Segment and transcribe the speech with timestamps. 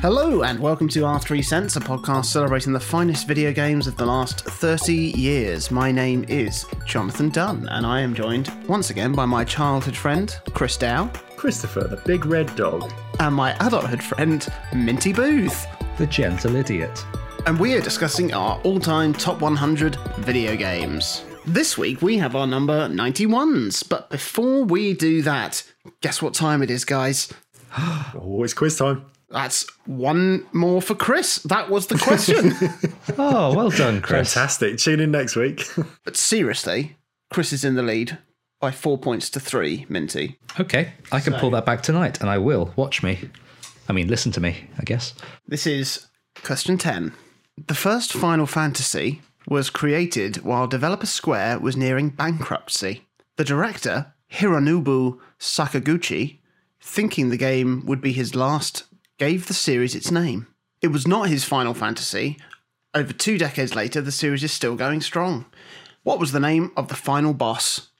[0.00, 3.98] Hello, and welcome to Our Three Cents, a podcast celebrating the finest video games of
[3.98, 5.70] the last 30 years.
[5.70, 10.34] My name is Jonathan Dunn, and I am joined once again by my childhood friend,
[10.54, 12.90] Chris Dow, Christopher, the big red dog.
[13.18, 15.66] and my adulthood friend, Minty Booth.
[15.98, 17.04] The gentle idiot.
[17.44, 21.24] And we are discussing our all time top 100 video games.
[21.44, 25.62] This week we have our number 91s, but before we do that,
[26.00, 27.30] guess what time it is, guys?
[28.14, 29.04] Oh, it's quiz time.
[29.30, 31.36] That's one more for Chris.
[31.44, 32.52] That was the question.
[33.18, 34.32] Oh, well done, Chris.
[34.32, 34.78] Fantastic.
[34.78, 35.66] Tune in next week.
[36.04, 36.96] but seriously,
[37.30, 38.16] Chris is in the lead
[38.60, 40.38] by four points to three, Minty.
[40.58, 42.72] Okay, I can pull that back tonight, and I will.
[42.76, 43.28] Watch me.
[43.88, 45.12] I mean, listen to me, I guess.
[45.46, 46.06] This is
[46.42, 47.12] question 10.
[47.66, 53.06] The first Final Fantasy was created while developer Square was nearing bankruptcy.
[53.36, 56.38] The director, Hironobu Sakaguchi,
[56.80, 58.84] thinking the game would be his last,
[59.20, 60.46] gave the series its name.
[60.80, 62.38] It was not his Final Fantasy.
[62.94, 65.44] Over two decades later, the series is still going strong.
[66.04, 67.90] What was the name of the final boss?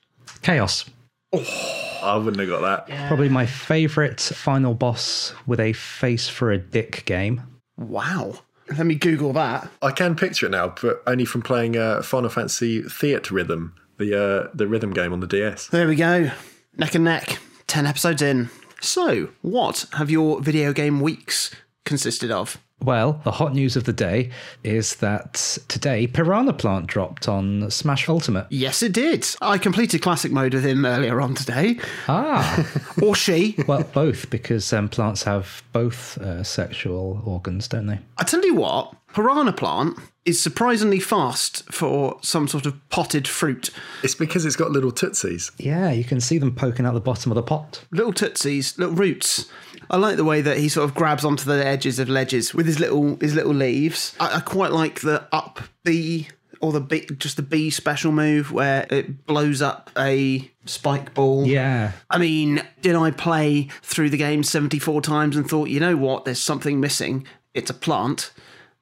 [0.41, 0.89] Chaos.
[1.31, 3.07] Oh, I wouldn't have got that.
[3.07, 7.43] Probably my favourite final boss with a face for a dick game.
[7.77, 8.39] Wow.
[8.75, 9.69] Let me Google that.
[9.83, 14.49] I can picture it now, but only from playing uh, Final Fantasy Theatrhythm, the uh,
[14.55, 15.67] the rhythm game on the DS.
[15.67, 16.31] There we go.
[16.77, 17.37] Neck and neck.
[17.67, 18.49] 10 episodes in.
[18.81, 21.51] So, what have your video game weeks
[21.85, 22.57] consisted of?
[22.83, 24.31] Well, the hot news of the day
[24.63, 25.33] is that
[25.67, 28.47] today Piranha Plant dropped on Smash Ultimate.
[28.49, 29.27] Yes, it did.
[29.39, 31.77] I completed classic mode with him earlier on today.
[32.07, 32.65] Ah,
[33.03, 33.55] Or she.
[33.67, 37.99] well, both, because um, plants have both uh, sexual organs, don't they?
[38.17, 43.71] I tell you what, Piranha Plant is surprisingly fast for some sort of potted fruit.
[44.03, 45.51] It's because it's got little tootsies.
[45.57, 47.83] Yeah, you can see them poking out the bottom of the pot.
[47.91, 49.49] Little tootsies, little roots.
[49.89, 52.65] I like the way that he sort of grabs onto the edges of ledges with
[52.65, 54.15] his little his little leaves.
[54.19, 56.27] I, I quite like the up B
[56.61, 61.47] or the B, just the B special move where it blows up a spike ball.
[61.47, 65.97] Yeah, I mean, did I play through the game 74 times and thought, you know
[65.97, 67.25] what, there's something missing?
[67.55, 68.31] It's a plant.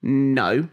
[0.01, 0.69] No.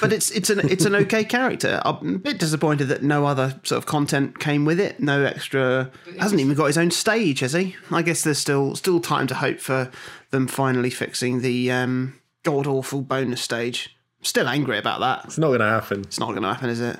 [0.00, 1.80] But it's it's an it's an okay character.
[1.84, 5.00] I'm a bit disappointed that no other sort of content came with it.
[5.00, 5.90] No extra.
[6.18, 7.76] Hasn't even got his own stage, has he?
[7.90, 9.90] I guess there's still still time to hope for
[10.30, 13.96] them finally fixing the um, god awful bonus stage.
[14.22, 15.24] Still angry about that.
[15.24, 16.00] It's not going to happen.
[16.02, 16.98] It's not going to happen, is it?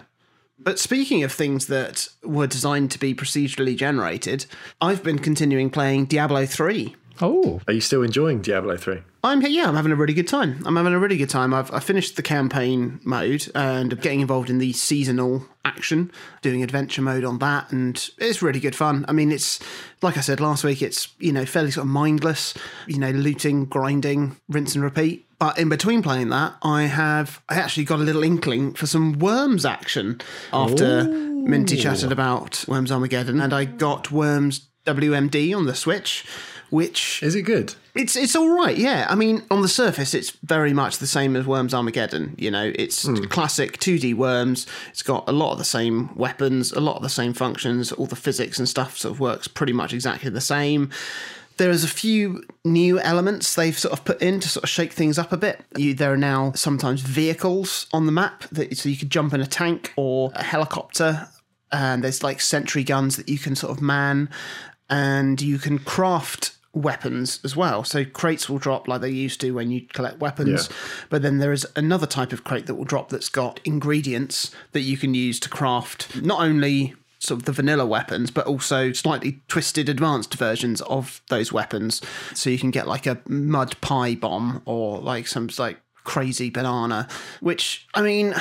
[0.59, 4.47] But speaking of things that were designed to be procedurally generated,
[4.81, 6.97] I've been continuing playing Diablo 3.
[7.21, 9.03] Oh, Are you still enjoying Diablo 3?
[9.25, 10.63] I'm yeah, I'm having a really good time.
[10.65, 11.53] I'm having a really good time.
[11.53, 16.63] I've I finished the campaign mode and I'm getting involved in the seasonal action, doing
[16.63, 19.05] adventure mode on that, and it's really good fun.
[19.09, 19.59] I mean, it's
[20.03, 22.55] like I said last week, it's you know fairly sort of mindless,
[22.87, 25.27] you know, looting, grinding, rinse and repeat.
[25.41, 29.19] But in between playing that, I have I actually got a little inkling for some
[29.19, 30.21] Worms action
[30.53, 36.25] after Minty chatted about Worms Armageddon, and I got Worms WMD on the Switch,
[36.71, 37.75] which Is it good?
[37.99, 39.07] it's it's all right, yeah.
[39.09, 42.35] I mean, on the surface, it's very much the same as Worms Armageddon.
[42.39, 43.25] You know, it's hmm.
[43.25, 44.67] classic 2D Worms.
[44.91, 47.91] It's got a lot of the same weapons, a lot of the same functions.
[47.91, 50.91] All the physics and stuff sort of works pretty much exactly the same.
[51.57, 54.93] There is a few new elements they've sort of put in to sort of shake
[54.93, 55.61] things up a bit.
[55.77, 59.41] You, there are now sometimes vehicles on the map that so you could jump in
[59.41, 61.29] a tank or a helicopter,
[61.73, 64.31] and there's like sentry guns that you can sort of man,
[64.89, 67.83] and you can craft weapons as well.
[67.85, 70.77] So crates will drop like they used to when you collect weapons, Yeah.
[71.11, 74.81] but then there is another type of crate that will drop that's got ingredients that
[74.83, 79.41] you can use to craft not only sort of the vanilla weapons, but also slightly
[79.49, 82.01] twisted advanced versions of those weapons.
[82.35, 87.09] So you can get like a mud pie bomb or like some like crazy banana,
[87.41, 88.35] which I mean,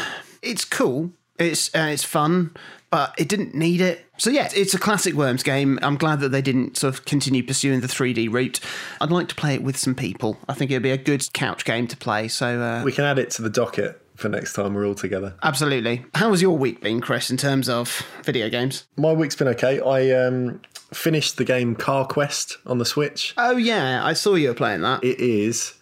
[0.43, 1.11] it's cool.
[1.39, 2.55] It's uh, it's fun,
[2.89, 4.05] but it didn't need it.
[4.17, 5.77] So yeah, it's a classic Worms game.
[5.81, 8.59] I'm glad that they didn't sort of continue pursuing the 3D route.
[8.99, 10.37] I'd like to play it with some people.
[10.49, 12.27] I think it'd be a good couch game to play.
[12.27, 15.35] So uh, We can add it to the docket for next time we're all together.
[15.43, 16.03] absolutely.
[16.15, 18.87] How has your week been, Chris, in terms of video games?
[18.97, 19.79] My week's been okay.
[19.79, 20.59] I um,
[20.91, 23.35] finished the game Car Quest on the Switch.
[23.37, 25.03] Oh yeah, I saw you were playing that.
[25.03, 25.75] It is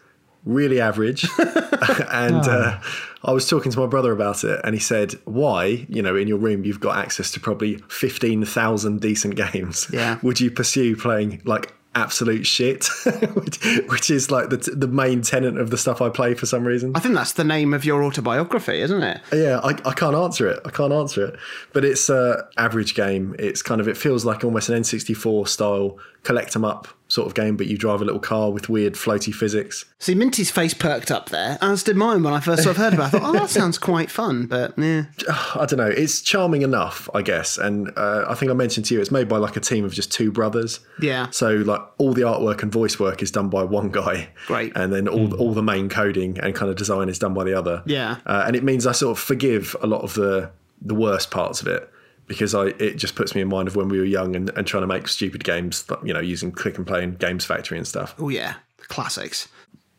[0.46, 1.28] really average.
[1.40, 2.80] and uh,
[3.24, 6.28] I was talking to my brother about it, and he said, Why, you know, in
[6.28, 9.88] your room, you've got access to probably 15,000 decent games.
[9.92, 10.20] Yeah.
[10.22, 12.88] Would you pursue playing like absolute shit,
[13.36, 16.66] which, which is like the, the main tenet of the stuff I play for some
[16.66, 16.92] reason?
[16.94, 19.22] I think that's the name of your autobiography, isn't it?
[19.32, 20.60] Yeah, I, I can't answer it.
[20.66, 21.40] I can't answer it.
[21.74, 23.36] But it's a average game.
[23.40, 27.28] It's kind of it feels like almost an N64 style collect collect 'em up sort
[27.28, 29.86] of game, but you drive a little car with weird floaty physics.
[30.00, 32.94] See, Minty's face perked up there, as did mine when I first sort of heard
[32.94, 33.18] about it.
[33.18, 35.06] I thought, oh, that sounds quite fun, but yeah.
[35.56, 35.88] I don't know.
[35.88, 37.58] It's charming enough, I guess.
[37.58, 39.94] And uh, I think I mentioned to you, it's made by like a team of
[39.94, 40.80] just two brothers.
[41.00, 41.30] Yeah.
[41.30, 44.30] So like all the artwork and voice work is done by one guy.
[44.48, 44.74] Great.
[44.76, 47.54] And then all all the main coding and kind of design is done by the
[47.54, 47.84] other.
[47.86, 48.18] Yeah.
[48.26, 50.52] Uh, and it means I sort of forgive a lot of the
[50.82, 51.90] the worst parts of it
[52.28, 54.66] because I it just puts me in mind of when we were young and, and
[54.66, 57.88] trying to make stupid games, you know, using Klik & Play and Games Factory and
[57.88, 58.16] stuff.
[58.20, 58.56] Oh, yeah.
[58.88, 59.48] Classics.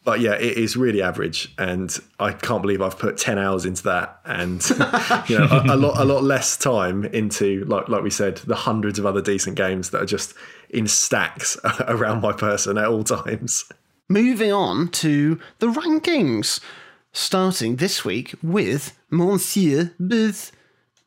[0.07, 3.83] But yeah, it is really average, and I can't believe I've put ten hours into
[3.83, 4.63] that, and
[5.29, 8.55] you know, a, a lot, a lot less time into like, like we said, the
[8.55, 10.35] hundreds of other decent games that are just
[10.71, 11.59] in stacks
[11.89, 13.65] around my person at all times.
[14.09, 16.61] Moving on to the rankings,
[17.13, 20.53] starting this week with Monsieur Booth.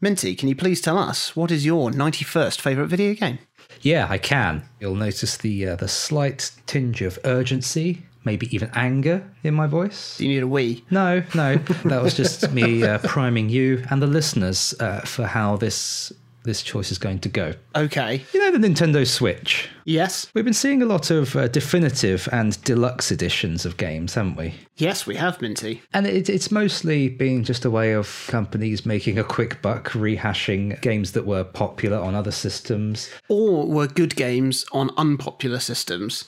[0.02, 3.40] Minty, can you please tell us what is your 91st favourite video game?
[3.82, 4.64] Yeah, I can.
[4.80, 10.18] You'll notice the uh, the slight tinge of urgency, maybe even anger in my voice.
[10.18, 10.86] Do you need a wee?
[10.90, 15.58] No, no, that was just me uh, priming you and the listeners uh, for how
[15.58, 16.14] this
[16.44, 17.54] this choice is going to go.
[17.76, 18.24] Okay.
[18.34, 19.70] You know the Nintendo Switch.
[19.86, 20.32] Yes.
[20.34, 24.54] We've been seeing a lot of uh, definitive and deluxe editions of games, haven't we?
[24.78, 25.82] Yes, we have, Minty.
[25.94, 30.80] And it, it's mostly been just a way of companies making a quick buck, rehashing
[30.82, 33.10] games that were popular on other systems.
[33.28, 36.26] Or were good games on unpopular systems,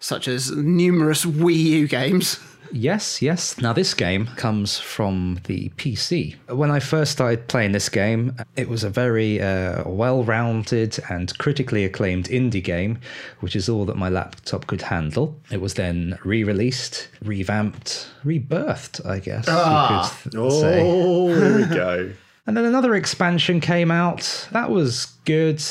[0.00, 2.38] such as numerous Wii U games.
[2.72, 3.58] Yes, yes.
[3.58, 6.36] Now, this game comes from the PC.
[6.48, 11.36] When I first started playing this game, it was a very uh, well rounded and
[11.38, 12.98] critically acclaimed indie game,
[13.40, 15.38] which is all that my laptop could handle.
[15.50, 19.44] It was then re released, revamped, rebirthed, I guess.
[19.48, 20.18] Ah.
[20.24, 20.80] you could say.
[20.82, 22.12] Oh, there we go.
[22.44, 24.48] And then another expansion came out.
[24.50, 25.62] That was good.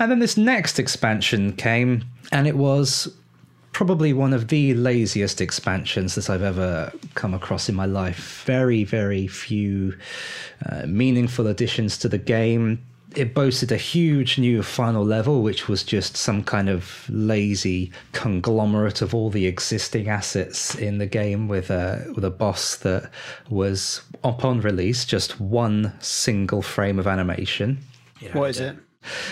[0.00, 3.14] And then this next expansion came, and it was
[3.76, 8.42] probably one of the laziest expansions that I've ever come across in my life.
[8.46, 9.94] Very, very few
[10.64, 12.82] uh, meaningful additions to the game.
[13.14, 19.02] It boasted a huge new final level, which was just some kind of lazy conglomerate
[19.02, 23.10] of all the existing assets in the game, with a with a boss that
[23.50, 27.78] was upon release just one single frame of animation.
[28.32, 28.78] What is it?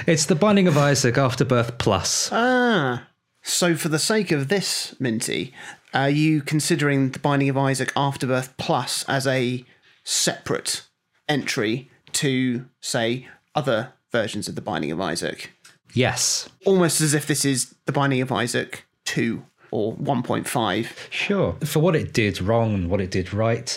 [0.06, 2.28] It's the Binding of Isaac Afterbirth Plus.
[2.30, 3.08] Ah.
[3.46, 5.52] So, for the sake of this, Minty,
[5.92, 9.62] are you considering The Binding of Isaac Afterbirth Plus as a
[10.02, 10.86] separate
[11.28, 15.52] entry to, say, other versions of The Binding of Isaac?
[15.92, 20.86] Yes, Almost as if this is The Binding of Isaac 2 or 1.5.
[21.10, 21.56] Sure.
[21.64, 23.76] For what it did wrong and what it did right,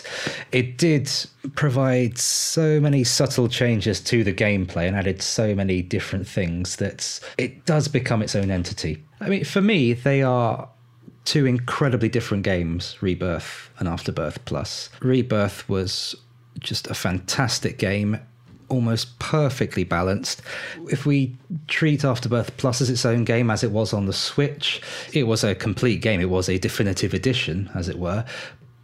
[0.52, 1.10] it did
[1.56, 7.18] provide so many subtle changes to the gameplay and added so many different things that
[7.36, 9.02] it does become its own entity.
[9.20, 10.68] I mean, for me, they are
[11.24, 14.90] two incredibly different games Rebirth and Afterbirth Plus.
[15.00, 16.14] Rebirth was
[16.60, 18.20] just a fantastic game
[18.68, 20.42] almost perfectly balanced.
[20.90, 21.36] If we
[21.66, 24.80] treat Afterbirth Plus as its own game, as it was on the Switch,
[25.12, 26.20] it was a complete game.
[26.20, 28.24] It was a definitive edition, as it were.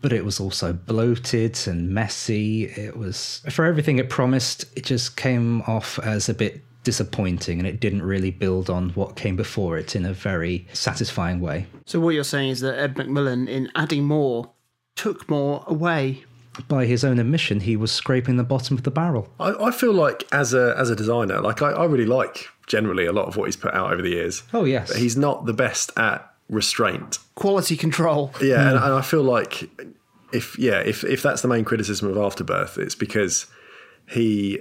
[0.01, 2.65] But it was also bloated and messy.
[2.65, 7.67] It was, for everything it promised, it just came off as a bit disappointing and
[7.67, 11.67] it didn't really build on what came before it in a very satisfying way.
[11.87, 14.50] So, what you're saying is that Ed McMillen, in adding more,
[14.95, 16.25] took more away.
[16.68, 19.28] By his own admission, he was scraping the bottom of the barrel.
[19.40, 23.06] I, I feel like as a as a designer, like I, I really like generally
[23.06, 24.42] a lot of what he's put out over the years.
[24.52, 24.88] Oh, yes.
[24.88, 27.18] But he's not the best at restraint.
[27.34, 28.32] Quality control.
[28.40, 28.84] Yeah, and, hmm.
[28.84, 29.68] and I feel like
[30.32, 33.46] if yeah, if if that's the main criticism of Afterbirth, it's because
[34.08, 34.61] he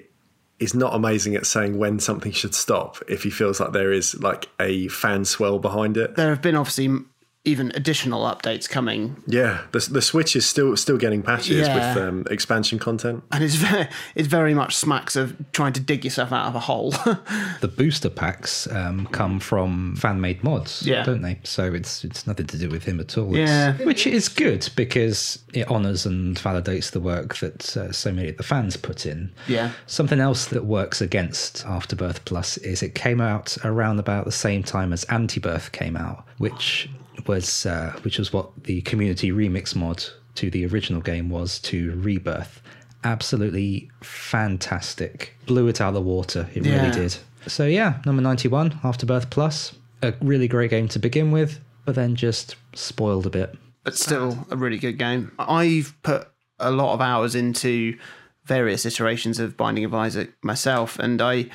[0.60, 4.16] is not amazing at saying when something should stop if he feels like there is
[4.22, 6.16] like a fan swell behind it.
[6.16, 7.04] There have been obviously
[7.46, 11.94] even additional updates coming, Yeah, the the Switch is still still getting patches Yeah.
[11.96, 13.22] with um, expansion content.
[13.34, 16.62] and it's very, it very much smacks of trying to dig yourself out of a
[16.62, 16.92] hole.
[17.62, 21.04] the booster packs um, come from fan made mods, Yeah.
[21.04, 21.40] don't they?
[21.44, 23.36] So it's it's nothing to do with him at all.
[23.36, 23.72] Yeah.
[23.74, 28.30] It's- which is good because it honours and validates the work that uh, so many
[28.30, 29.34] of the fans put in.
[29.50, 29.72] Yeah.
[29.86, 34.64] Something else that works against Afterbirth Plus is it came out around about the same
[34.64, 36.90] time as Antibirth came out, which
[37.28, 40.04] was uh, which was what the community remix mod
[40.36, 42.62] to the original game was to Rebirth.
[43.04, 45.36] Absolutely fantastic.
[45.46, 46.48] Blew it out of the water.
[46.54, 46.82] It Yeah.
[46.88, 47.18] really did.
[47.48, 49.74] So yeah, number 91, Afterbirth Plus.
[50.02, 53.56] A really great game to begin with, but then just spoiled a bit.
[53.84, 55.32] but still a really good game.
[55.38, 56.28] I've put
[56.58, 57.98] a lot of hours into
[58.46, 61.48] various iterations of Binding of Isaac myself, and I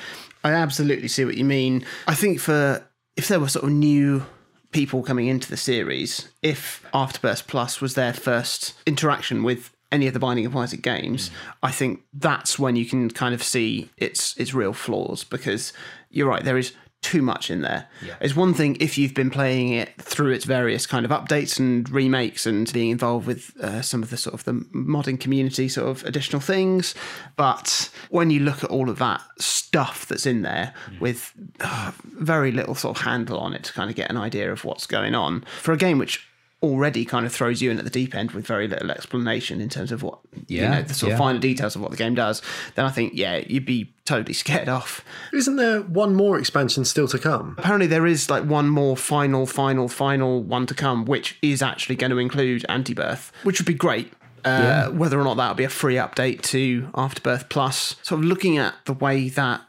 [0.43, 1.83] I absolutely see what you mean.
[2.07, 2.83] I think for
[3.17, 4.23] if there were sort of new
[4.71, 10.13] people coming into the series, if Afterbirth Plus was their first interaction with any of
[10.13, 11.33] the Binding of Isaac games, mm.
[11.63, 15.73] I think that's when you can kind of see its its real flaws because
[16.09, 17.87] you're right, there is too much in there.
[18.19, 21.89] It's one thing if you've been playing it through its various kind of updates and
[21.89, 25.87] remakes and being involved with uh, some of the sort of the modding community sort
[25.87, 26.93] of additional things,
[27.35, 32.51] but when you look at all of that stuff that's in there with uh, very
[32.51, 35.15] little sort of handle on it to kind of get an idea of what's going
[35.15, 36.28] on for a game which
[36.61, 39.69] already kind of throws you in at the deep end with very little explanation in
[39.69, 42.41] terms of what you know the sort of finer details of what the game does
[42.75, 45.05] then i think yeah you'd be totally scared off.
[45.33, 47.55] Isn't there one more expansion still to come?
[47.59, 51.95] apparently there is like one more final final final one to come which is actually
[51.95, 54.11] going to include anti-birth which would be great.
[54.43, 57.97] Uh, whether or not that would be a free update to afterbirth plus.
[58.01, 59.61] Sort of looking at the way that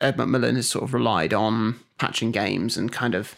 [0.00, 3.34] Ed McMillen has sort of relied on patching games and kind of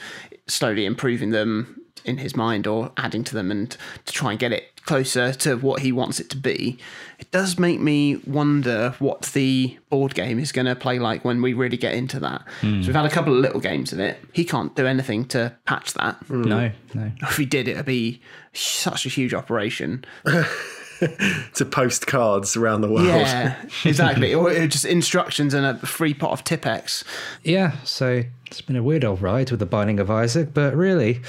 [0.47, 4.53] slowly improving them in his mind or adding to them and to try and get
[4.53, 6.77] it closer to what he wants it to be
[7.23, 11.41] it does make me wonder what the board game is going to play like when
[11.41, 12.43] we really get into that.
[12.61, 14.19] So we've had a couple of little games in it.
[14.33, 16.29] He can't do anything to patch that.
[16.29, 16.75] No, mm.
[16.95, 17.13] no.
[17.23, 18.21] if he did it'd be
[18.53, 20.05] such a huge operation
[21.55, 23.07] To post cards around the world.
[23.07, 27.05] yeah exactly or just instructions and a free pot of Tipp-Ex
[27.43, 31.21] Yeah, so it's been a weird old ride with the Binding of Isaac, but really,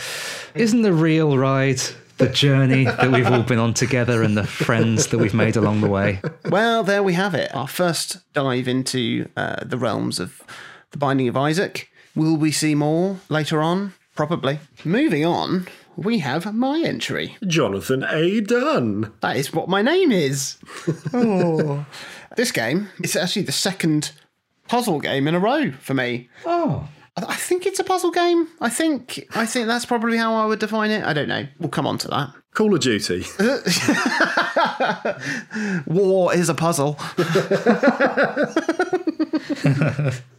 [0.55, 1.81] isn't the real ride
[2.17, 5.81] the journey that we've all been on together and the friends that we've made along
[5.81, 6.21] the way?
[6.49, 7.53] Well, there we have it.
[7.55, 10.41] Our first dive into uh, the realms of
[10.91, 11.89] the Binding of Isaac.
[12.15, 13.93] Will we see more later on?
[14.15, 14.59] Probably.
[14.85, 17.37] Moving on, we have my entry.
[17.45, 18.41] Jonathan A.
[18.41, 19.11] Dunn.
[19.21, 20.57] That is what my name is.
[21.13, 21.85] oh.
[22.35, 24.11] This game is actually the second
[24.67, 26.29] puzzle game in a row for me.
[26.45, 28.47] Oh, I think it's a puzzle game.
[28.59, 31.03] I think I think that's probably how I would define it.
[31.03, 31.45] I don't know.
[31.59, 32.33] We'll come on to that.
[32.53, 33.23] Call of Duty.
[35.85, 36.99] War is a puzzle.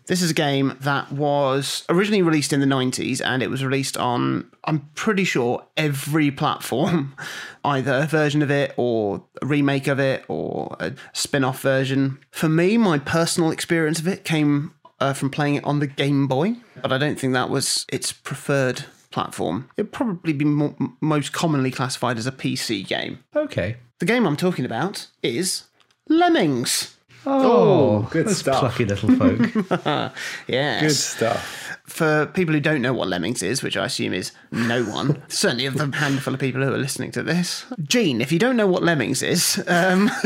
[0.06, 3.96] this is a game that was originally released in the 90s and it was released
[3.96, 7.14] on, I'm pretty sure, every platform.
[7.64, 12.18] Either a version of it or a remake of it or a spin off version.
[12.30, 16.26] For me, my personal experience of it came uh, from playing it on the Game
[16.26, 19.68] Boy, but I don't think that was its preferred platform.
[19.76, 23.20] It'd probably be mo- most commonly classified as a PC game.
[23.34, 23.76] okay.
[24.04, 25.64] The game I'm talking about is
[26.10, 26.94] Lemmings.
[27.24, 28.60] Oh, good those stuff.
[28.60, 30.12] plucky little folk.
[30.46, 30.82] Yes.
[30.82, 31.78] Good stuff.
[31.86, 35.64] For people who don't know what Lemmings is, which I assume is no one, certainly
[35.64, 37.64] of the handful of people who are listening to this.
[37.82, 40.10] Gene, if you don't know what Lemmings is, um,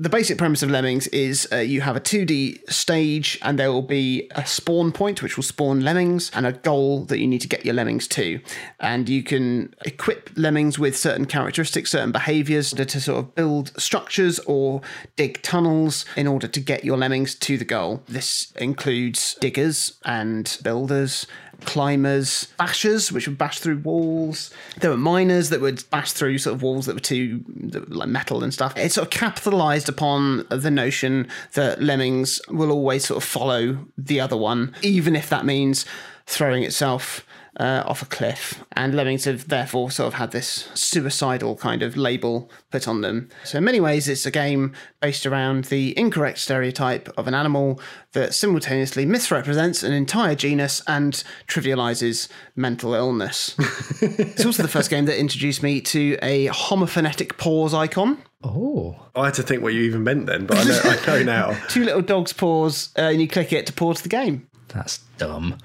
[0.00, 3.82] the basic premise of Lemmings is uh, you have a 2D stage and there will
[3.82, 7.48] be a spawn point which will spawn lemmings and a goal that you need to
[7.48, 8.40] get your lemmings to.
[8.78, 13.72] And you can equip lemmings with certain characteristics, certain behaviors to, to sort of build
[13.80, 14.82] structures or
[15.16, 18.04] dig tunnels in order to get your lemmings to the goal.
[18.06, 21.26] This includes diggers and builders
[21.64, 24.50] climbers, bashers, which would bash through walls.
[24.80, 27.96] There were miners that would bash through sort of walls that were too that were
[27.96, 28.76] like metal and stuff.
[28.76, 34.20] It sort of capitalized upon the notion that lemmings will always sort of follow the
[34.20, 35.84] other one, even if that means
[36.26, 37.24] throwing itself
[37.58, 38.62] uh, off a cliff.
[38.72, 43.28] And lemmings have therefore sort of had this suicidal kind of label put on them.
[43.44, 47.80] So, in many ways, it's a game based around the incorrect stereotype of an animal
[48.12, 53.54] that simultaneously misrepresents an entire genus and trivializes mental illness.
[54.00, 58.18] it's also the first game that introduced me to a homophonetic pause icon.
[58.42, 61.22] Oh, I had to think what you even meant then, but I know, I know
[61.52, 61.66] now.
[61.68, 64.46] Two little dogs pause, uh, and you click it to pause the game.
[64.68, 65.58] that's dumb.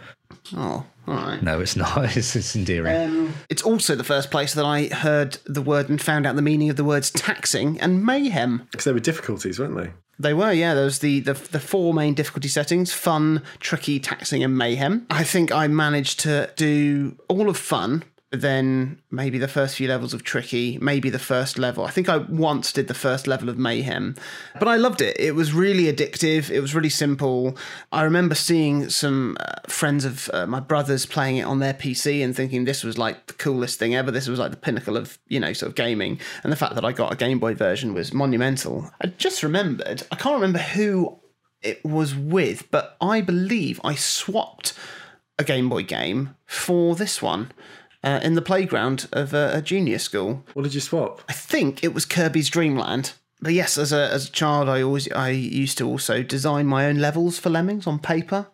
[0.56, 1.42] Oh, all right.
[1.42, 1.94] No, it's not.
[2.18, 2.96] It's, it's endearing.
[2.96, 6.42] Um, it's also the first place that I heard the word and found out the
[6.42, 8.68] meaning of the words taxing and mayhem.
[8.72, 9.92] Because there were difficulties, weren't they?
[10.20, 10.76] They were, yeah.
[10.76, 15.08] There was the, the the four main difficulty settings: fun, tricky, taxing, and mayhem.
[15.10, 19.88] I think I managed to do all of fun, but then maybe the first few
[19.88, 21.86] levels of tricky, maybe the first level.
[21.86, 24.16] I think I once did the first level of mayhem,
[24.58, 25.16] but I loved it.
[25.20, 26.50] It was really addictive.
[26.50, 27.56] It was really simple.
[27.92, 32.24] I remember seeing some uh, friends of uh, my brothers playing it on their PC
[32.24, 34.10] and thinking this was like the coolest thing ever.
[34.10, 36.84] This was like the pinnacle of you know sort of gaming, and the fact that
[36.84, 38.90] I got a Game Boy version was monumental.
[39.00, 40.04] I just remembered.
[40.12, 41.20] I can't remember who
[41.62, 44.74] it was with, but I believe I swapped
[45.38, 47.52] a Game Boy game for this one
[48.04, 50.44] uh, in the playground of a, a junior school.
[50.54, 51.22] What did you swap?
[51.30, 53.14] I think it was Kirby's Dream Land.
[53.42, 56.86] but yes, as a as a child, I always I used to also design my
[56.86, 58.48] own levels for Lemmings on paper,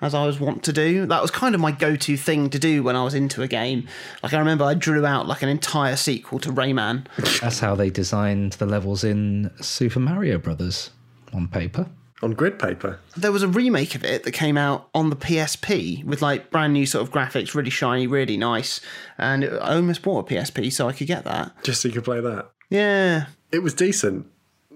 [0.00, 1.06] as I was wont to do.
[1.06, 3.48] That was kind of my go to thing to do when I was into a
[3.48, 3.88] game.
[4.22, 7.06] Like I remember, I drew out like an entire sequel to Rayman.
[7.40, 10.90] That's how they designed the levels in Super Mario Brothers
[11.32, 11.88] on paper.
[12.22, 12.98] On grid paper.
[13.16, 16.72] There was a remake of it that came out on the PSP with like brand
[16.72, 18.80] new sort of graphics, really shiny, really nice.
[19.18, 21.52] And I almost bought a PSP so I could get that.
[21.62, 22.50] Just so you could play that.
[22.70, 24.26] Yeah, It was decent.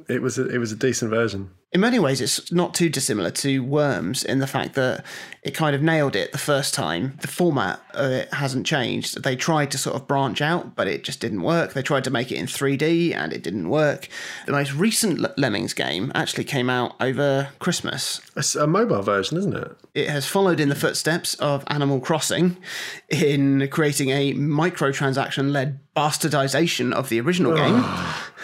[0.09, 1.51] It was a, it was a decent version.
[1.73, 5.05] In many ways, it's not too dissimilar to Worms in the fact that
[5.43, 7.17] it kind of nailed it the first time.
[7.21, 9.23] The format of it hasn't changed.
[9.23, 11.73] They tried to sort of branch out, but it just didn't work.
[11.73, 14.09] They tried to make it in 3D and it didn't work.
[14.47, 18.21] The most recent Lemmings game actually came out over Christmas.
[18.37, 19.77] It's a mobile version, isn't it?
[19.95, 22.57] It has followed in the footsteps of Animal Crossing
[23.09, 27.57] in creating a microtransaction led bastardization of the original ah.
[27.57, 27.75] game.
[27.77, 28.27] Ah.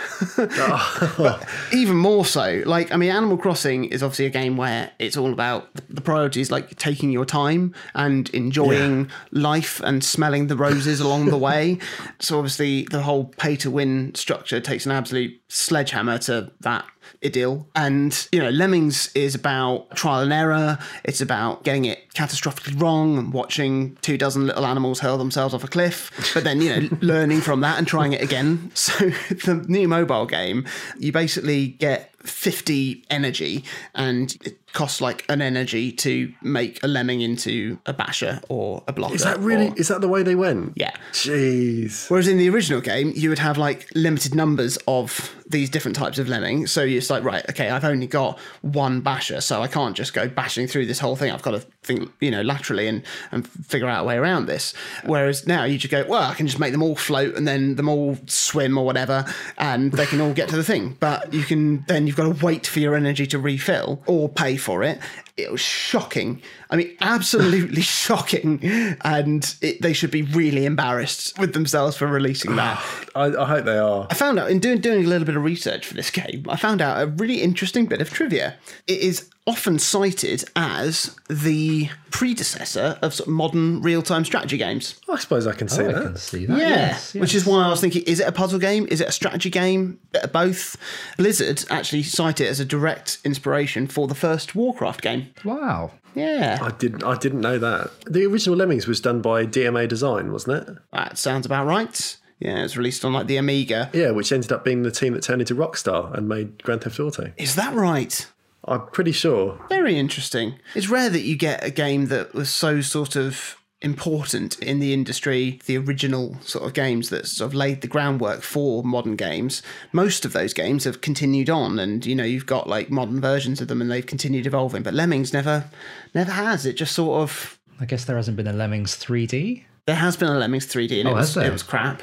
[1.16, 5.16] But even more so, like, I mean, Animal Crossing is obviously a game where it's
[5.16, 11.00] all about the priorities, like taking your time and enjoying life and smelling the roses
[11.00, 11.78] along the way.
[12.20, 16.85] So, obviously, the whole pay to win structure takes an absolute sledgehammer to that
[17.25, 17.66] idyll.
[17.75, 20.78] And, you know, Lemmings is about trial and error.
[21.04, 25.64] It's about getting it catastrophically wrong and watching two dozen little animals hurl themselves off
[25.64, 28.70] a cliff, but then, you know, learning from that and trying it again.
[28.75, 28.92] So
[29.30, 30.66] the new mobile game,
[30.99, 33.64] you basically get 50 energy
[33.95, 38.92] and it costs like an energy to make a lemming into a basher or a
[38.92, 39.14] blocker.
[39.14, 39.68] Is that really?
[39.68, 40.75] or- Is that the way they went?
[40.76, 40.92] yeah.
[41.12, 42.09] Jeez.
[42.11, 46.18] Whereas in the original game, you would have like limited numbers of these different types
[46.18, 46.66] of lemming.
[46.66, 50.28] So it's like, right, okay, I've only got one basher, so I can't just go
[50.28, 51.30] bashing through this whole thing.
[51.30, 54.75] I've got to think, you know, laterally and, and figure out a way around this.
[55.04, 57.76] Whereas now you just go, well, I can just make them all float and then
[57.76, 59.25] them all swim or whatever,
[59.56, 60.97] and they can all get to the thing.
[60.99, 64.56] But you can then you've got to wait for your energy to refill or pay
[64.66, 64.99] for it.
[65.37, 66.42] It was shocking.
[66.70, 68.61] I mean, absolutely shocking.
[69.02, 72.85] And it, they should be really embarrassed with themselves for releasing that.
[73.14, 74.09] I, I hope they are.
[74.11, 76.57] I found out in doing doing a little bit of research for this game, I
[76.57, 78.57] found out a really interesting bit of trivia.
[78.88, 84.98] It is often cited as the predecessor of sort of modern real time strategy games.
[85.09, 86.02] Oh, I suppose I can see Oh, I that.
[86.02, 86.59] can see that.
[86.59, 88.87] Yeah, yes, which is why I was thinking: is it a puzzle game?
[88.90, 89.98] Is it a strategy game?
[90.14, 90.76] Uh, both.
[91.16, 95.28] Blizzard actually cite it as a direct inspiration for the first Warcraft game.
[95.44, 95.92] Wow.
[96.14, 97.04] Yeah, I didn't.
[97.04, 97.90] I didn't know that.
[98.06, 100.76] The original Lemmings was done by DMA Design, wasn't it?
[100.92, 102.16] that sounds about right.
[102.38, 103.90] Yeah, it was released on like the Amiga.
[103.94, 106.98] Yeah, which ended up being the team that turned into Rockstar and made Grand Theft
[107.00, 107.32] Auto.
[107.38, 108.26] Is that right?
[108.66, 109.59] I'm pretty sure.
[109.68, 110.59] Very interesting.
[110.74, 114.92] It's rare that you get a game that was so sort of important in the
[114.94, 119.62] industry, the original sort of games that sort of laid the groundwork for modern games.
[119.92, 123.61] Most of those games have continued on and you know, you've got like modern versions
[123.61, 125.70] of them and they've continued evolving, but Lemmings never
[126.14, 126.64] never has.
[126.66, 129.64] It just sort of I guess there hasn't been a Lemmings 3D.
[129.85, 131.46] there has been a Lemmings 3D and oh, it Oh, was has there?
[131.48, 132.02] it was crap.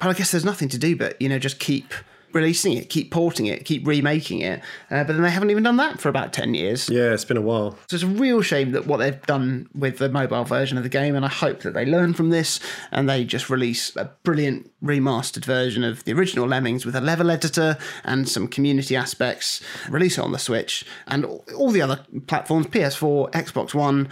[0.00, 1.94] But I guess there's nothing to do but, you know, just keep
[2.34, 4.60] releasing it, keep porting it, keep remaking it.
[4.90, 6.88] Uh, but then they haven't even done that for about 10 years.
[6.88, 7.72] Yeah, it's been a while.
[7.88, 10.88] So it's a real shame that what they've done with the mobile version of the
[10.88, 14.70] game, and I hope that they learn from this and they just release a brilliant
[14.82, 19.62] remastered version of the original Lemmings with a level editor and some community aspects.
[19.88, 24.08] Release it on the Switch and all all the other platforms PS4, Xbox One,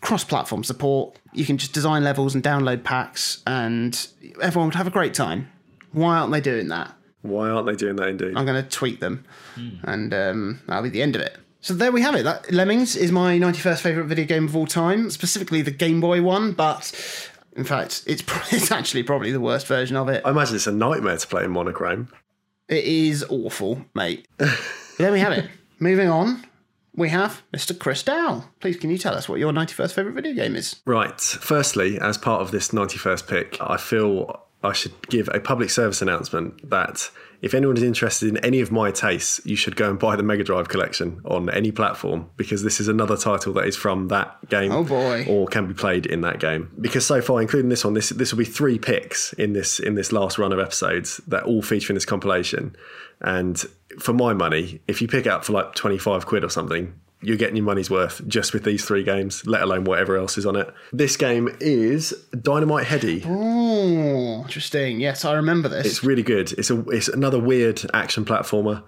[0.00, 1.18] cross platform support.
[1.32, 4.06] You can just design levels and download packs, and
[4.40, 5.50] everyone would have a great time.
[5.92, 6.94] Why aren't they doing that?
[7.22, 8.34] Why aren't they doing that indeed?
[8.36, 9.24] I'm going to tweet them,
[9.84, 11.36] and um, that'll be the end of it.
[11.60, 12.24] So there we have it.
[12.24, 16.20] That Lemmings is my 91st favorite video game of all time, specifically the Game Boy
[16.20, 16.52] one.
[16.52, 16.92] But
[17.56, 20.22] in fact, it's pro- it's actually probably the worst version of it.
[20.24, 22.08] I imagine it's a nightmare to play in monochrome.
[22.68, 24.26] It is awful, mate.
[24.98, 25.48] there we have it.
[25.78, 26.44] Moving on,
[26.94, 27.78] we have Mr.
[27.78, 28.44] Chris Dow.
[28.60, 30.80] Please, can you tell us what your 91st favorite video game is?
[30.84, 31.20] Right.
[31.20, 36.00] Firstly, as part of this 91st pick, I feel I should give a public service
[36.02, 39.98] announcement that if anyone is interested in any of my tastes, you should go and
[39.98, 43.76] buy the Mega Drive collection on any platform because this is another title that is
[43.76, 45.26] from that game Oh, boy.
[45.28, 46.70] or can be played in that game.
[46.80, 49.96] Because so far, including this one, this this will be three picks in this in
[49.96, 52.76] this last run of episodes that all feature in this compilation.
[53.20, 53.58] And
[53.98, 57.36] for my money, if you pick it up for like 25 quid or something, you're
[57.36, 60.56] getting your money's worth just with these three games, let alone whatever else is on
[60.56, 60.72] it.
[60.92, 63.22] This game is Dynamite Headdy.
[63.24, 65.00] Oh, interesting.
[65.00, 65.86] Yes, I remember this.
[65.86, 66.52] It's really good.
[66.52, 68.82] It's a it's another weird action platformer.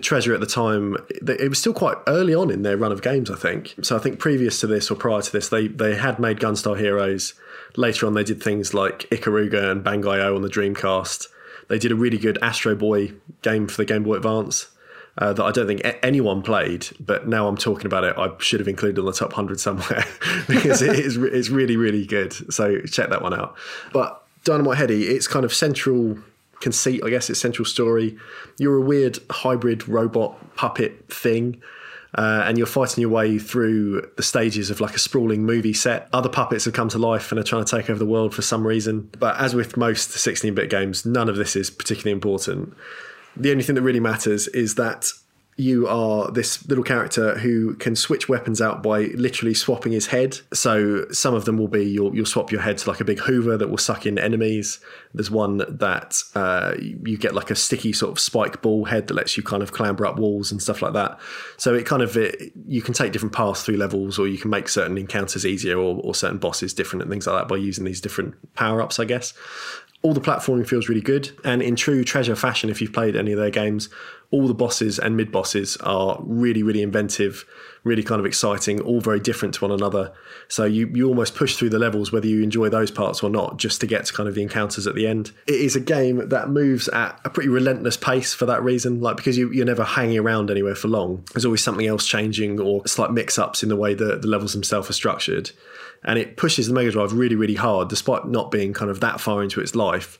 [0.00, 3.30] Treasure at the time, it was still quite early on in their run of games,
[3.30, 3.74] I think.
[3.82, 6.78] So I think previous to this or prior to this, they they had made Gunstar
[6.78, 7.34] Heroes.
[7.76, 11.28] Later on, they did things like Ikaruga and Bangai-O on the Dreamcast.
[11.68, 14.68] They did a really good Astro Boy game for the Game Boy Advance.
[15.18, 18.30] Uh, that I don't think a- anyone played, but now I'm talking about it, I
[18.38, 20.04] should have included on the top 100 somewhere
[20.48, 22.32] because it is it's really, really good.
[22.52, 23.56] So check that one out.
[23.92, 26.18] But Dynamite Headdy, it's kind of central
[26.60, 28.16] conceit, I guess, it's central story.
[28.58, 31.60] You're a weird hybrid robot puppet thing.
[32.14, 36.08] Uh, and you're fighting your way through the stages of like a sprawling movie set.
[36.12, 38.40] Other puppets have come to life and are trying to take over the world for
[38.40, 39.10] some reason.
[39.18, 42.74] But as with most 16 bit games, none of this is particularly important.
[43.38, 45.12] The only thing that really matters is that
[45.58, 50.38] you are this little character who can switch weapons out by literally swapping his head.
[50.54, 53.18] So some of them will be you'll, you'll swap your head to like a big
[53.18, 54.78] Hoover that will suck in enemies.
[55.12, 59.14] There's one that uh, you get like a sticky sort of spike ball head that
[59.14, 61.18] lets you kind of clamber up walls and stuff like that.
[61.56, 64.50] So it kind of it, you can take different paths through levels, or you can
[64.50, 67.84] make certain encounters easier, or, or certain bosses different and things like that by using
[67.84, 69.34] these different power ups, I guess
[70.02, 71.30] all the platforming feels really good.
[71.44, 73.88] And in true treasure fashion, if you've played any of their games,
[74.30, 77.46] all the bosses and mid bosses are really, really inventive,
[77.82, 80.12] really kind of exciting, all very different to one another.
[80.48, 83.56] So you, you almost push through the levels, whether you enjoy those parts or not,
[83.56, 85.32] just to get to kind of the encounters at the end.
[85.46, 89.16] It is a game that moves at a pretty relentless pace for that reason, like
[89.16, 91.24] because you, you're never hanging around anywhere for long.
[91.32, 94.52] There's always something else changing or slight mix ups in the way that the levels
[94.52, 95.52] themselves are structured.
[96.04, 99.20] And it pushes the Mega Drive really, really hard, despite not being kind of that
[99.20, 100.18] far into its life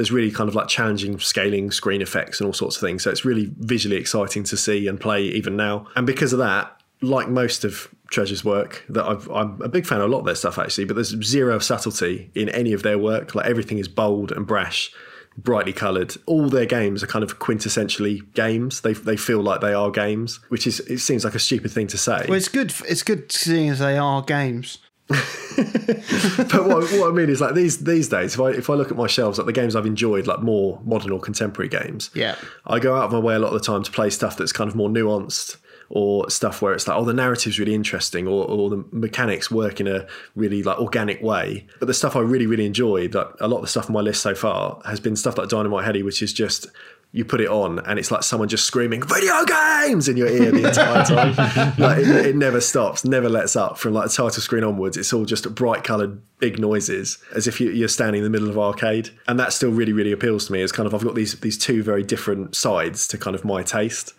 [0.00, 3.02] there's really kind of like challenging scaling screen effects and all sorts of things.
[3.02, 5.88] So it's really visually exciting to see and play even now.
[5.94, 10.00] And because of that, like most of Treasure's work, that i am a big fan
[10.00, 12.98] of a lot of their stuff actually, but there's zero subtlety in any of their
[12.98, 13.34] work.
[13.34, 14.90] Like everything is bold and brash,
[15.36, 16.16] brightly coloured.
[16.24, 18.80] All their games are kind of quintessentially games.
[18.80, 21.88] They they feel like they are games, which is it seems like a stupid thing
[21.88, 22.24] to say.
[22.26, 22.72] Well, it's good.
[22.88, 24.78] It's good seeing as they are games.
[25.56, 28.90] but what, what, I mean is like these these days, if I if I look
[28.90, 32.36] at my shelves, like the games I've enjoyed, like more modern or contemporary games, yeah,
[32.64, 34.52] I go out of my way a lot of the time to play stuff that's
[34.52, 35.56] kind of more nuanced
[35.88, 39.80] or stuff where it's like, oh, the narrative's really interesting, or, or the mechanics work
[39.80, 41.66] in a really like organic way.
[41.80, 44.00] But the stuff I really really enjoyed, like a lot of the stuff on my
[44.00, 46.68] list so far, has been stuff like Dynamite Headdy, which is just
[47.12, 50.08] you put it on and it's like someone just screaming video games!
[50.08, 51.74] in your ear the entire time.
[51.78, 53.78] Like it, it, never stops never lets up.
[53.78, 57.60] From like the title screen onwards it's all just bright colored big noises as if
[57.60, 59.10] you, are standing in the middle of arcade.
[59.26, 60.62] And that still really really appeals to me.
[60.62, 63.62] As kind of i've got these these two very different sides to kind of my
[63.62, 64.14] taste.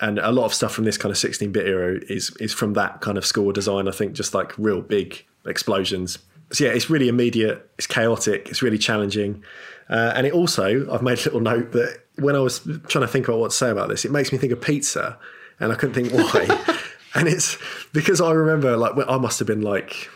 [0.00, 3.00] And a lot of stuff from this kind of 16-bit era is is from that
[3.00, 6.18] kind of score design i think just like real big explosions
[6.52, 9.42] so yeah it's really immediate it's chaotic it's really challenging
[9.88, 13.08] uh, and it also i've made a little note that when I was trying to
[13.08, 15.18] think about what to say about this, it makes me think of pizza,
[15.60, 16.78] and I couldn't think why.
[17.14, 17.56] and it's
[17.92, 20.08] because I remember, like, I must have been like,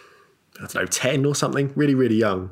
[0.57, 2.51] I don't know, 10 or something, really, really young.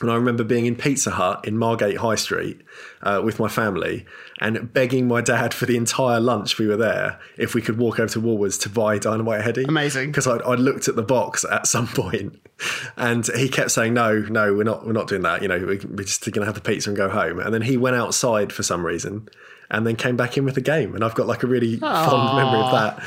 [0.00, 2.62] And I remember being in Pizza Hut in Margate High Street
[3.02, 4.06] uh, with my family
[4.40, 8.00] and begging my dad for the entire lunch we were there if we could walk
[8.00, 9.64] over to Woolworths to buy Dynamite Headdy.
[9.64, 10.10] Amazing.
[10.10, 12.40] Because I'd, I'd, looked at the box at some point
[12.96, 15.42] and he kept saying, no, no, we're not, we're not doing that.
[15.42, 17.38] You know, we're just going to have the pizza and go home.
[17.38, 19.28] And then he went outside for some reason
[19.70, 20.94] and then came back in with the game.
[20.94, 22.04] And I've got like a really Aww.
[22.06, 23.02] fond memory of that.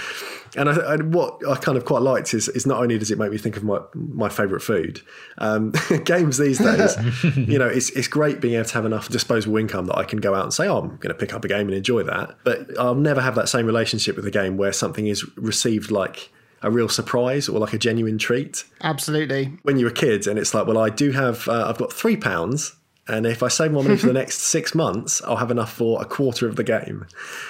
[0.56, 3.18] And, I, and, what I kind of quite liked is, is not only does it
[3.18, 5.02] make me think of my my favourite food,
[5.40, 5.74] um,
[6.06, 6.96] games these days,
[7.36, 10.20] you know, it's it's great being able to have enough disposable income that I can
[10.20, 12.38] go out and say, oh, I'm going to pick up a game and enjoy that.
[12.44, 16.32] But I'll never have that same relationship with a game where something is received like
[16.62, 18.64] a real surprise or like a genuine treat.
[18.82, 19.58] Absolutely.
[19.64, 22.16] When you're a kid and it's like, well, I do have, uh, I've got three
[22.16, 22.76] pounds
[23.08, 26.02] and if I save my money for the next six months, I'll have enough for
[26.02, 27.06] a quarter of the game.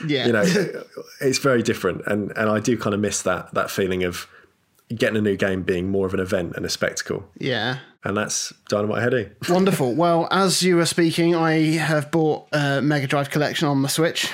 [0.05, 0.43] Yeah, you know,
[1.21, 4.27] it's very different, and and I do kind of miss that that feeling of
[4.95, 7.27] getting a new game being more of an event and a spectacle.
[7.37, 7.79] Yeah.
[8.03, 9.29] And that's Dynamite Headdy.
[9.49, 9.93] Wonderful.
[9.93, 14.29] Well, as you were speaking, I have bought a Mega Drive collection on the Switch.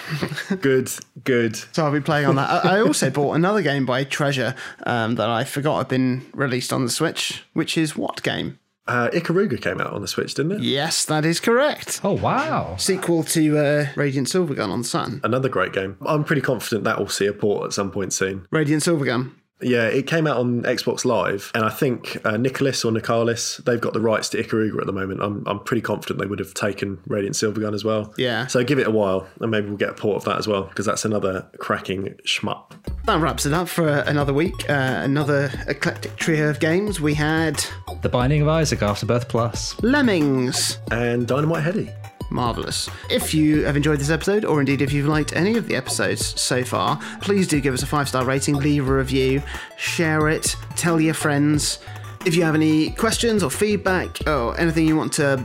[0.62, 0.92] good,
[1.24, 1.56] good.
[1.56, 2.66] So I'll be playing on that.
[2.66, 4.56] I also bought another game by Treasure
[4.86, 8.59] um, that I forgot had been released on the Switch, which is what game?
[8.90, 10.62] Uh, Ikaruga came out on the Switch, didn't it?
[10.62, 12.02] Yes, that is correct.
[12.04, 12.76] Oh, wow.
[12.78, 15.22] Sequel to uh, Radiant Silvergun on Saturn.
[15.24, 15.96] Another great game.
[16.06, 18.48] I'm pretty confident that will see a port at some point soon.
[18.50, 19.32] Radiant Silvergun.
[19.62, 23.82] Yeah, it came out on Xbox Live, and I think uh, Nicalis or Nicalis, they've
[23.82, 25.22] got the rights to Ikaruga at the moment.
[25.22, 28.14] I'm, I'm pretty confident they would have taken Radiant Silvergun as well.
[28.18, 28.48] Yeah.
[28.48, 30.64] So give it a while, and maybe we'll get a port of that as well,
[30.64, 32.72] because that's another cracking shmup.
[33.06, 34.70] That wraps it up for another week.
[34.70, 37.02] Uh, another eclectic trio of games.
[37.02, 37.62] We had
[38.02, 41.90] The Binding of Isaac Afterbirth Plus, Lemmings, and Dynamite Headdy.
[42.30, 42.90] Marvellous.
[43.10, 46.40] If you have enjoyed this episode, or indeed if you've liked any of the episodes
[46.40, 49.42] so far, please do give us a five star rating, leave a review,
[49.78, 51.80] share it, tell your friends,
[52.26, 55.38] If you have any questions or feedback or anything you want to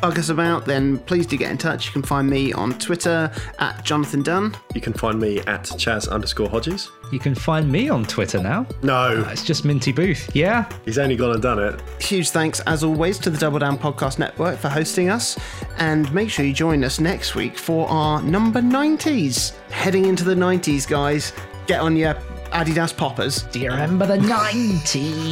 [0.00, 1.86] bug us about, then please do get in touch.
[1.86, 4.56] You can find me on Twitter at Jonathan Dunn.
[4.74, 6.90] You can find me at Chaz underscore Hodges.
[7.12, 8.66] You can find me on Twitter now.
[8.82, 8.94] No,
[9.26, 10.30] uh, It's just Minty Booth.
[10.34, 10.70] Yeah.
[10.84, 11.80] he's only gone and done it.
[12.02, 15.38] Huge thanks, as always, to the Double Down Podcast Network for hosting us.
[15.78, 19.56] And make sure you join us next week for our number 90s.
[19.70, 21.32] Heading into the 90s, guys.
[21.66, 22.14] Get on your
[22.52, 23.42] Adidas poppers.
[23.44, 25.30] Do you remember the 90s?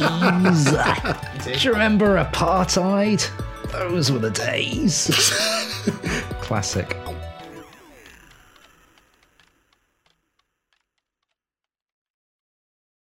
[1.43, 3.29] Do you remember apartheid?
[3.71, 5.07] Those were the days.
[6.41, 6.95] Classic.